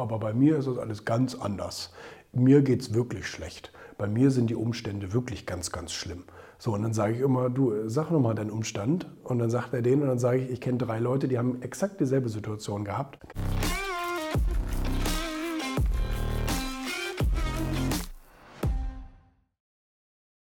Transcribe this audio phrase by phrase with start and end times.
[0.00, 1.92] aber bei mir ist das alles ganz anders.
[2.32, 3.72] Mir geht es wirklich schlecht.
[3.98, 6.24] Bei mir sind die Umstände wirklich ganz, ganz schlimm.
[6.58, 9.06] So, und dann sage ich immer, du, sag nochmal deinen Umstand.
[9.24, 11.60] Und dann sagt er den und dann sage ich, ich kenne drei Leute, die haben
[11.62, 13.18] exakt dieselbe Situation gehabt.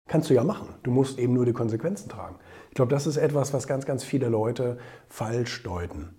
[0.08, 0.68] Kannst du ja machen.
[0.82, 2.36] Du musst eben nur die Konsequenzen tragen.
[2.68, 4.78] Ich glaube, das ist etwas, was ganz, ganz viele Leute
[5.08, 6.14] falsch deuten.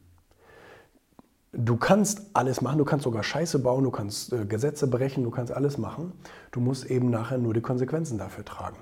[1.60, 5.32] Du kannst alles machen, du kannst sogar Scheiße bauen, du kannst äh, Gesetze brechen, du
[5.32, 6.14] kannst alles machen.
[6.52, 8.78] Du musst eben nachher nur die Konsequenzen dafür tragen.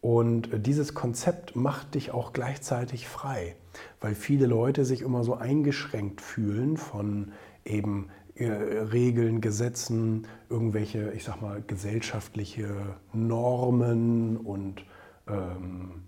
[0.00, 3.54] Und äh, dieses Konzept macht dich auch gleichzeitig frei,
[4.00, 7.30] weil viele Leute sich immer so eingeschränkt fühlen von
[7.64, 14.84] eben äh, Regeln, Gesetzen, irgendwelche, ich sag mal, gesellschaftliche Normen und
[15.28, 16.02] ähm,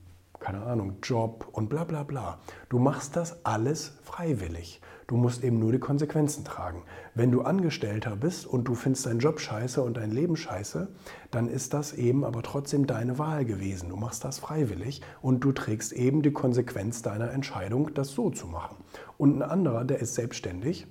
[0.46, 2.38] keine Ahnung, Job und bla bla bla.
[2.68, 4.80] Du machst das alles freiwillig.
[5.08, 6.84] Du musst eben nur die Konsequenzen tragen.
[7.16, 10.86] Wenn du Angestellter bist und du findest deinen Job scheiße und dein Leben scheiße,
[11.32, 13.88] dann ist das eben aber trotzdem deine Wahl gewesen.
[13.88, 18.46] Du machst das freiwillig und du trägst eben die Konsequenz deiner Entscheidung, das so zu
[18.46, 18.76] machen.
[19.18, 20.86] Und ein anderer, der ist selbstständig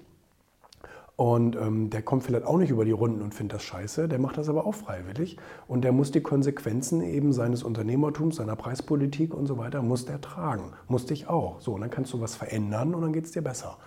[1.18, 4.20] und ähm, der kommt vielleicht auch nicht über die Runden und findet das scheiße, der
[4.20, 9.34] macht das aber auch freiwillig und der muss die Konsequenzen eben seines Unternehmertums, seiner Preispolitik
[9.34, 10.74] und so weiter, muss der tragen.
[10.90, 11.62] Muss dich auch.
[11.62, 13.78] So, und dann kannst du was verändern und dann geht es dir besser.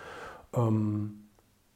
[0.54, 1.24] Ähm,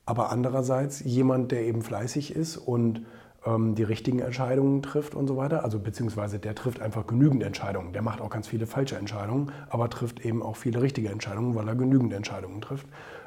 [0.07, 3.03] aber andererseits jemand, der eben fleißig ist und
[3.45, 7.93] ähm, die richtigen Entscheidungen trifft und so weiter, also beziehungsweise der trifft einfach genügend Entscheidungen.
[7.93, 11.69] Der macht auch ganz viele falsche Entscheidungen, aber trifft eben auch viele richtige Entscheidungen, weil
[11.69, 12.87] er genügend Entscheidungen trifft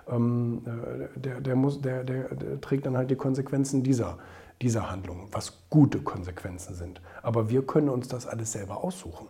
[0.09, 4.17] ähm, äh, der, der, muss, der, der, der, trägt dann halt die Konsequenzen dieser,
[4.61, 7.01] dieser Handlung, was gute Konsequenzen sind.
[7.21, 9.27] Aber wir können uns das alles selber aussuchen.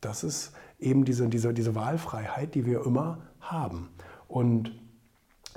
[0.00, 3.88] Das ist eben diese, diese, diese Wahlfreiheit, die wir immer haben.
[4.28, 4.72] Und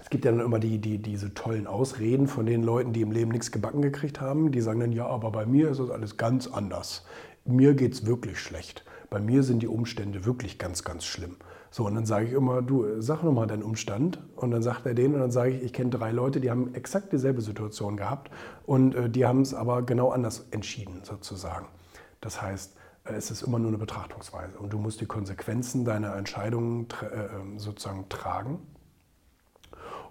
[0.02, 3.12] es gibt ja dann immer die, die, diese tollen Ausreden von den Leuten, die im
[3.12, 4.52] Leben nichts gebacken gekriegt haben.
[4.52, 7.06] Die sagen dann, ja, aber bei mir ist das alles ganz anders.
[7.46, 8.86] Mir geht es wirklich schlecht.
[9.10, 11.36] Bei mir sind die Umstände wirklich ganz, ganz schlimm.
[11.72, 14.20] So, und dann sage ich immer, du, sag nochmal deinen Umstand.
[14.36, 16.74] Und dann sagt er den und dann sage ich, ich kenne drei Leute, die haben
[16.74, 18.32] exakt dieselbe Situation gehabt
[18.66, 21.68] und äh, die haben es aber genau anders entschieden, sozusagen.
[22.22, 22.76] Das heißt,
[23.06, 27.36] äh, es ist immer nur eine Betrachtungsweise und du musst die Konsequenzen deiner Entscheidungen äh,
[27.36, 28.60] ähm, sozusagen tragen.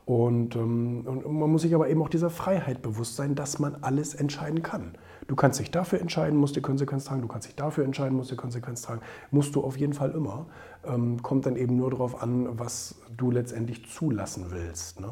[0.09, 3.75] Und, ähm, und man muss sich aber eben auch dieser Freiheit bewusst sein, dass man
[3.83, 4.97] alles entscheiden kann.
[5.27, 7.21] Du kannst dich dafür entscheiden, musst die Konsequenz tragen.
[7.21, 9.03] Du kannst dich dafür entscheiden, musst die Konsequenz tragen.
[9.31, 10.47] Musst du auf jeden Fall immer.
[10.83, 14.99] Ähm, kommt dann eben nur darauf an, was du letztendlich zulassen willst.
[14.99, 15.11] Ne?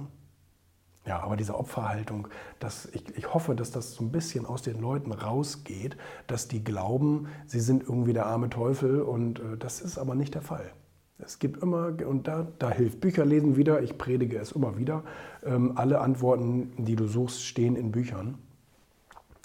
[1.05, 2.29] Ja, aber diese Opferhaltung,
[2.59, 6.65] das, ich, ich hoffe, dass das so ein bisschen aus den Leuten rausgeht, dass die
[6.65, 10.73] glauben, sie sind irgendwie der arme Teufel und äh, das ist aber nicht der Fall.
[11.19, 15.03] Es gibt immer, und da, da hilft Bücherlesen wieder, ich predige es immer wieder,
[15.45, 18.39] ähm, alle Antworten, die du suchst, stehen in Büchern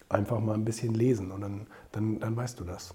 [0.10, 2.94] einfach mal ein bisschen lesen und dann, dann, dann weißt du das.